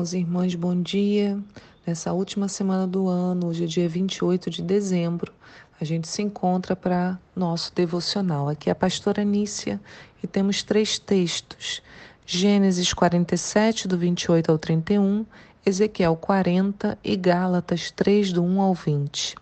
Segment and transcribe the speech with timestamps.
[0.00, 1.38] irmãos e irmãs, bom dia.
[1.86, 5.30] Nessa última semana do ano, hoje é dia 28 de dezembro,
[5.78, 8.48] a gente se encontra para nosso devocional.
[8.48, 9.78] Aqui é a pastora Nícia
[10.22, 11.82] e temos três textos:
[12.24, 15.26] Gênesis 47, do 28 ao 31,
[15.66, 19.34] Ezequiel 40 e Gálatas 3, do 1 ao 20.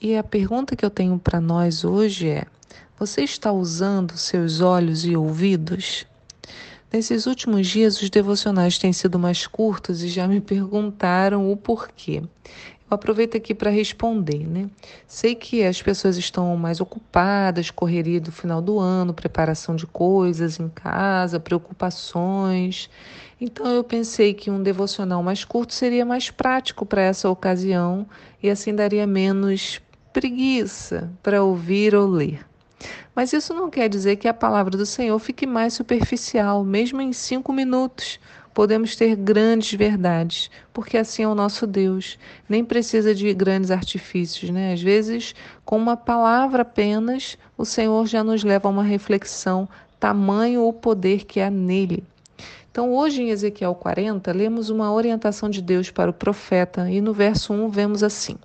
[0.00, 2.46] E a pergunta que eu tenho para nós hoje é:
[2.96, 6.06] você está usando seus olhos e ouvidos?
[6.96, 12.22] Nesses últimos dias, os devocionais têm sido mais curtos e já me perguntaram o porquê.
[12.90, 14.70] Eu aproveito aqui para responder, né?
[15.06, 20.58] Sei que as pessoas estão mais ocupadas, correria do final do ano, preparação de coisas
[20.58, 22.88] em casa, preocupações.
[23.38, 28.06] Então eu pensei que um devocional mais curto seria mais prático para essa ocasião
[28.42, 29.82] e assim daria menos
[30.14, 32.45] preguiça para ouvir ou ler.
[33.14, 37.12] Mas isso não quer dizer que a palavra do Senhor fique mais superficial, mesmo em
[37.12, 38.20] cinco minutos.
[38.52, 42.18] Podemos ter grandes verdades, porque assim é o nosso Deus.
[42.48, 44.72] Nem precisa de grandes artifícios, né?
[44.72, 49.68] Às vezes, com uma palavra apenas, o Senhor já nos leva a uma reflexão,
[50.00, 52.02] tamanho o poder que há nele.
[52.70, 57.14] Então, hoje em Ezequiel 40, lemos uma orientação de Deus para o profeta e no
[57.14, 58.36] verso 1 vemos assim: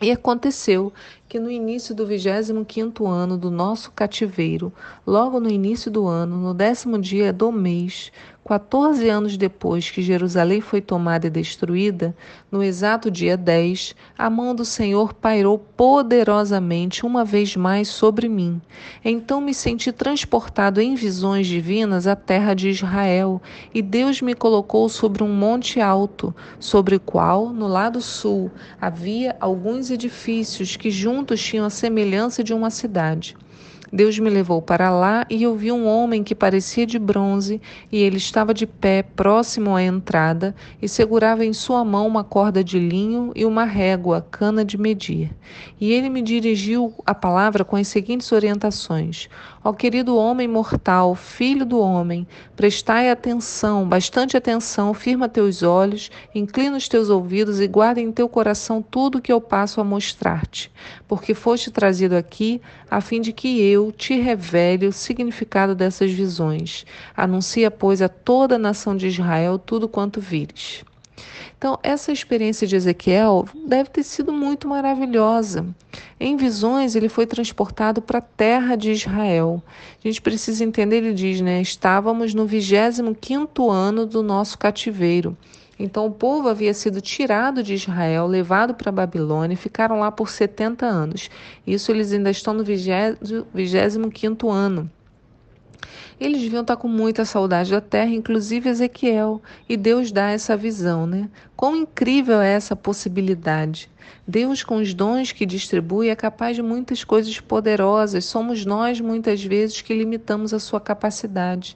[0.00, 0.92] e aconteceu
[1.28, 4.72] que no início do 25º ano do nosso cativeiro,
[5.06, 8.10] logo no início do ano, no décimo dia do mês,
[8.44, 12.16] 14 anos depois que Jerusalém foi tomada e destruída,
[12.50, 18.60] no exato dia 10, a mão do Senhor pairou poderosamente uma vez mais sobre mim.
[19.04, 23.40] Então me senti transportado em visões divinas à terra de Israel,
[23.72, 29.36] e Deus me colocou sobre um monte alto, sobre o qual, no lado sul, havia
[29.38, 33.36] alguns edifícios que juntos tinham a semelhança de uma cidade.
[33.92, 37.98] Deus me levou para lá e eu vi um homem que parecia de bronze, e
[37.98, 42.78] ele estava de pé próximo à entrada e segurava em sua mão uma corda de
[42.78, 45.30] linho e uma régua, cana de medir.
[45.80, 49.28] E ele me dirigiu a palavra com as seguintes orientações:
[49.62, 52.26] Ó querido homem mortal, filho do homem,
[52.56, 58.26] prestai atenção, bastante atenção, firma teus olhos, inclina os teus ouvidos e guarda em teu
[58.26, 60.72] coração tudo o que eu passo a mostrar-te,
[61.06, 62.58] porque foste trazido aqui
[62.90, 66.86] a fim de que eu te revele o significado dessas visões.
[67.14, 70.82] Anuncia, pois, a toda a nação de Israel tudo quanto vires.
[71.56, 75.66] Então, essa experiência de Ezequiel deve ter sido muito maravilhosa.
[76.18, 79.62] Em visões, ele foi transportado para a terra de Israel.
[80.02, 81.60] A gente precisa entender, ele diz, né?
[81.60, 85.36] Estávamos no 25º ano do nosso cativeiro.
[85.80, 90.28] Então o povo havia sido tirado de Israel, levado para Babilônia e ficaram lá por
[90.28, 91.30] 70 anos.
[91.66, 94.90] Isso eles ainda estão no 25 ano.
[96.20, 101.06] Eles deviam estar com muita saudade da terra, inclusive Ezequiel, e Deus dá essa visão,
[101.06, 101.30] né?
[101.56, 103.88] Quão incrível é essa possibilidade.
[104.28, 108.26] Deus, com os dons que distribui, é capaz de muitas coisas poderosas.
[108.26, 111.74] Somos nós, muitas vezes, que limitamos a sua capacidade.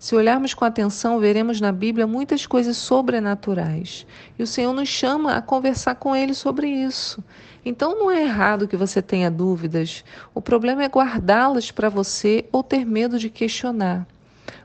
[0.00, 4.06] Se olharmos com atenção, veremos na Bíblia muitas coisas sobrenaturais.
[4.38, 7.22] E o Senhor nos chama a conversar com Ele sobre isso.
[7.62, 10.02] Então não é errado que você tenha dúvidas.
[10.34, 14.06] O problema é guardá-las para você ou ter medo de questionar.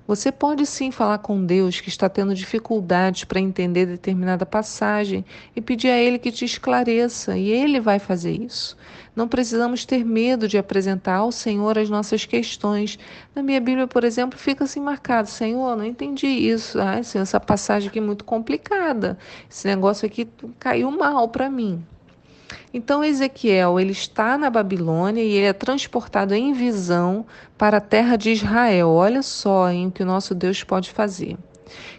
[0.07, 5.61] Você pode sim falar com Deus que está tendo dificuldades para entender determinada passagem e
[5.61, 8.77] pedir a Ele que te esclareça, e Ele vai fazer isso.
[9.15, 12.99] Não precisamos ter medo de apresentar ao Senhor as nossas questões.
[13.33, 16.79] Na minha Bíblia, por exemplo, fica assim marcado: Senhor, não entendi isso.
[16.79, 19.17] Ah, essa passagem aqui é muito complicada.
[19.49, 20.27] Esse negócio aqui
[20.59, 21.83] caiu mal para mim.
[22.77, 27.25] Então Ezequiel ele está na Babilônia e ele é transportado em visão
[27.57, 28.89] para a terra de Israel.
[28.89, 31.37] Olha só em o que o nosso Deus pode fazer.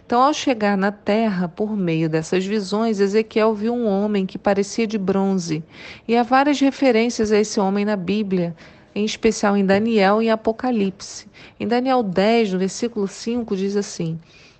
[0.05, 4.85] Então, ao chegar na terra, por meio dessas visões, Ezequiel viu um homem que parecia
[4.85, 5.63] de bronze.
[6.07, 8.55] E há várias referências a esse homem na Bíblia,
[8.93, 11.25] em especial em Daniel e Apocalipse.
[11.59, 14.19] Em Daniel 10, no versículo 5, diz assim: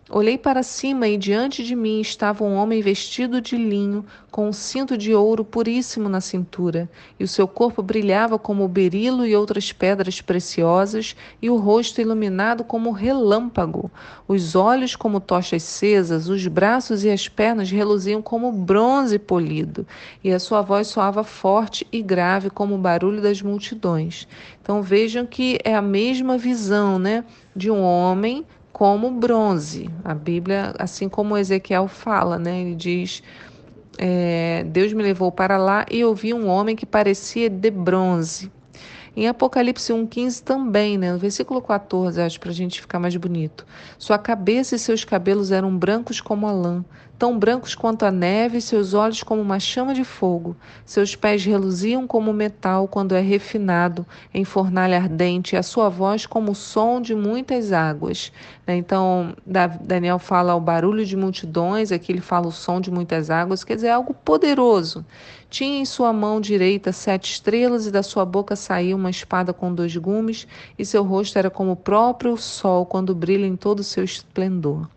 [0.10, 4.54] Olhei para cima e diante de mim estava um homem vestido de linho, com um
[4.54, 6.90] cinto de ouro puríssimo na cintura,
[7.20, 12.00] e o seu corpo brilhava como o berilo e outras pedras preciosas, e o rosto
[12.00, 13.92] iluminado como relâmpago,
[14.30, 19.86] os olhos como tochas cesas, os braços e as pernas reluziam como bronze polido,
[20.24, 24.26] e a sua voz soava forte e grave como o barulho das multidões.
[24.62, 28.46] Então vejam que é a mesma visão, né, de um homem
[28.78, 29.90] como bronze.
[30.04, 32.62] A Bíblia, assim como Ezequiel fala, né?
[32.62, 33.24] Ele diz:
[33.98, 38.52] é, Deus me levou para lá e eu vi um homem que parecia de bronze.
[39.20, 41.12] Em Apocalipse 1,15 também, né?
[41.12, 43.66] no versículo 14, acho para a gente ficar mais bonito.
[43.98, 46.86] Sua cabeça e seus cabelos eram brancos como a lã,
[47.18, 50.56] tão brancos quanto a neve, seus olhos como uma chama de fogo.
[50.86, 56.26] Seus pés reluziam como metal quando é refinado em fornalha ardente, e a sua voz
[56.26, 58.32] como o som de muitas águas.
[58.68, 58.76] Né?
[58.76, 59.36] Então,
[59.82, 63.76] Daniel fala o barulho de multidões, aqui ele fala o som de muitas águas, quer
[63.76, 65.04] dizer, é algo poderoso.
[65.50, 69.74] Tinha em sua mão direita sete estrelas, e da sua boca saía uma espada com
[69.74, 73.84] dois gumes, e seu rosto era como o próprio sol quando brilha em todo o
[73.84, 74.88] seu esplendor.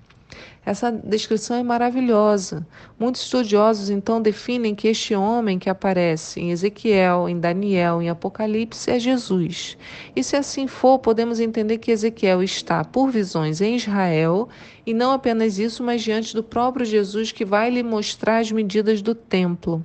[0.64, 2.66] Essa descrição é maravilhosa.
[2.98, 8.90] Muitos estudiosos então definem que este homem que aparece em Ezequiel, em Daniel, em Apocalipse
[8.90, 9.78] é Jesus.
[10.14, 14.50] E se assim for, podemos entender que Ezequiel está por visões em Israel
[14.84, 19.00] e não apenas isso, mas diante do próprio Jesus que vai lhe mostrar as medidas
[19.00, 19.82] do templo.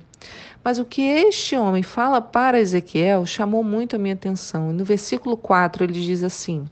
[0.66, 4.72] Mas o que este homem fala para Ezequiel chamou muito a minha atenção.
[4.72, 6.66] No versículo 4 ele diz assim: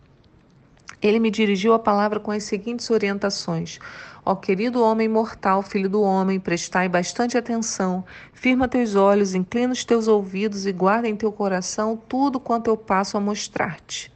[1.01, 3.79] ele me dirigiu a palavra com as seguintes orientações:
[4.27, 9.85] Ó querido homem mortal, filho do homem, prestai bastante atenção, firma teus olhos, inclina os
[9.85, 14.13] teus ouvidos e guarda em teu coração tudo quanto eu passo a mostrar-te.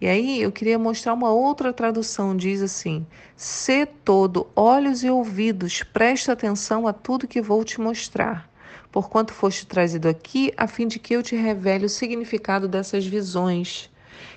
[0.00, 5.84] E aí eu queria mostrar uma outra tradução, diz assim: "Se todo olhos e ouvidos,
[5.84, 8.50] presta atenção a tudo que vou te mostrar."
[8.92, 13.90] Porquanto foste trazido aqui, a fim de que eu te revele o significado dessas visões.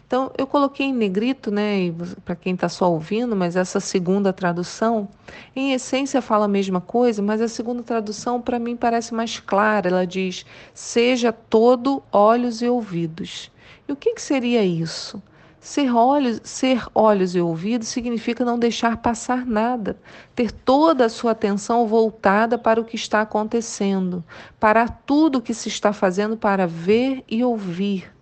[0.08, 1.92] Então, eu coloquei em negrito, né,
[2.24, 5.10] para quem está só ouvindo, mas essa segunda tradução,
[5.56, 9.90] em essência, fala a mesma coisa, mas a segunda tradução, para mim, parece mais clara.
[9.90, 13.52] Ela diz: seja todo olhos e ouvidos.
[13.88, 15.22] E o que, que seria isso?
[15.66, 19.98] Ser olhos, ser olhos e ouvidos significa não deixar passar nada,
[20.36, 24.24] ter toda a sua atenção voltada para o que está acontecendo,
[24.60, 28.14] para tudo o que se está fazendo para ver e ouvir.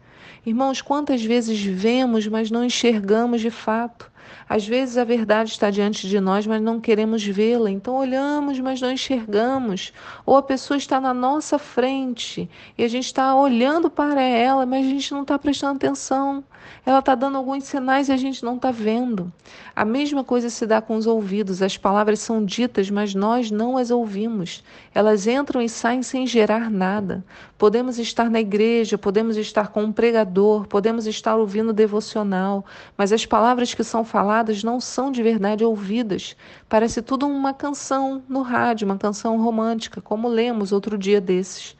[0.45, 4.10] Irmãos, quantas vezes vemos, mas não enxergamos de fato?
[4.48, 7.69] Às vezes a verdade está diante de nós, mas não queremos vê-la.
[7.69, 9.92] Então olhamos, mas não enxergamos.
[10.25, 14.86] Ou a pessoa está na nossa frente e a gente está olhando para ela, mas
[14.86, 16.42] a gente não está prestando atenção.
[16.86, 19.31] Ela está dando alguns sinais e a gente não está vendo.
[19.75, 21.62] A mesma coisa se dá com os ouvidos.
[21.62, 24.63] As palavras são ditas, mas nós não as ouvimos.
[24.94, 27.24] Elas entram e saem sem gerar nada.
[27.57, 32.65] Podemos estar na igreja, podemos estar com um pregador, podemos estar ouvindo devocional,
[32.98, 36.36] mas as palavras que são faladas não são de verdade ouvidas.
[36.68, 41.77] Parece tudo uma canção no rádio, uma canção romântica, como lemos outro dia desses.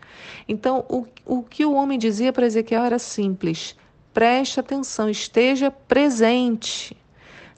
[0.48, 3.76] Então, o, o que o homem dizia para Ezequiel era simples
[4.14, 6.96] Preste atenção, esteja presente.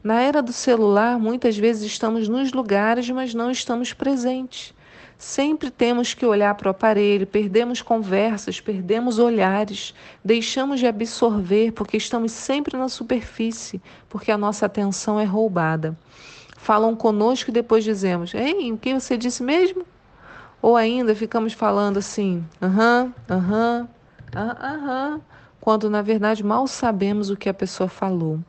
[0.01, 4.73] Na era do celular, muitas vezes estamos nos lugares, mas não estamos presentes.
[5.17, 9.93] Sempre temos que olhar para o aparelho, perdemos conversas, perdemos olhares,
[10.23, 15.97] deixamos de absorver porque estamos sempre na superfície, porque a nossa atenção é roubada.
[16.57, 19.85] Falam conosco e depois dizemos: Ei, o que você disse mesmo?
[20.61, 23.87] Ou ainda ficamos falando assim: aham, aham,
[24.33, 25.21] aham
[25.65, 28.39] quando na verdade mal sabemos o que a pessoa falou.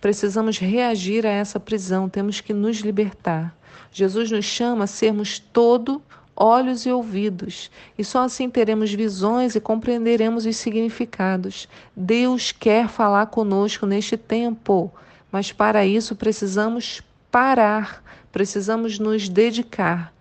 [0.00, 3.52] Precisamos reagir a essa prisão, temos que nos libertar.
[3.90, 6.00] Jesus nos chama a sermos todo
[6.36, 11.68] olhos e ouvidos, e só assim teremos visões e compreenderemos os significados.
[11.96, 14.90] Deus quer falar conosco neste tempo,
[15.30, 20.12] mas para isso precisamos parar, precisamos nos dedicar.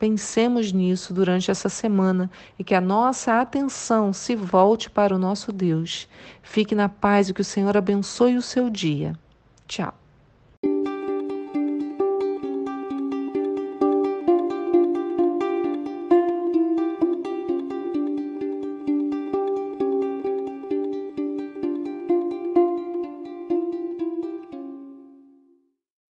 [0.00, 5.52] Pensemos nisso durante essa semana e que a nossa atenção se volte para o nosso
[5.52, 6.08] Deus.
[6.42, 9.12] Fique na paz e que o Senhor abençoe o seu dia.
[9.68, 9.99] Tchau.